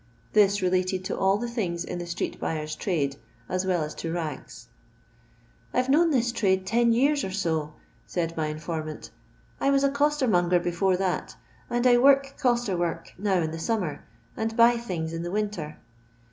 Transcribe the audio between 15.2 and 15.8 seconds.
the winter.